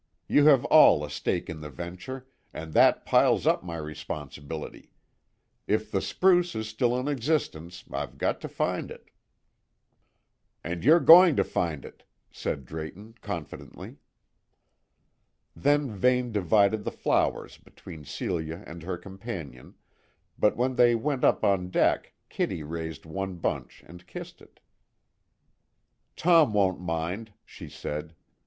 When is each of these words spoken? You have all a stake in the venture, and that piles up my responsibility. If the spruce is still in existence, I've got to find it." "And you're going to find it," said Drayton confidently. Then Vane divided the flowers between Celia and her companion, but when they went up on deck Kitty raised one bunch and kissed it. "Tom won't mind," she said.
You 0.27 0.45
have 0.47 0.65
all 0.65 1.05
a 1.05 1.11
stake 1.11 1.47
in 1.47 1.61
the 1.61 1.69
venture, 1.69 2.25
and 2.51 2.73
that 2.73 3.05
piles 3.05 3.45
up 3.45 3.63
my 3.63 3.77
responsibility. 3.77 4.89
If 5.67 5.91
the 5.91 6.01
spruce 6.01 6.55
is 6.55 6.67
still 6.67 6.97
in 6.99 7.07
existence, 7.07 7.83
I've 7.93 8.17
got 8.17 8.41
to 8.41 8.47
find 8.47 8.89
it." 8.89 9.11
"And 10.63 10.83
you're 10.83 10.99
going 10.99 11.35
to 11.35 11.43
find 11.43 11.85
it," 11.85 12.03
said 12.31 12.65
Drayton 12.65 13.13
confidently. 13.21 13.97
Then 15.55 15.91
Vane 15.91 16.31
divided 16.31 16.83
the 16.83 16.89
flowers 16.91 17.59
between 17.59 18.03
Celia 18.03 18.63
and 18.65 18.81
her 18.81 18.97
companion, 18.97 19.75
but 20.35 20.57
when 20.57 20.77
they 20.77 20.95
went 20.95 21.23
up 21.23 21.43
on 21.45 21.69
deck 21.69 22.13
Kitty 22.27 22.63
raised 22.63 23.05
one 23.05 23.35
bunch 23.35 23.83
and 23.85 24.07
kissed 24.07 24.41
it. 24.41 24.61
"Tom 26.15 26.53
won't 26.53 26.81
mind," 26.81 27.33
she 27.45 27.69
said. 27.69 28.15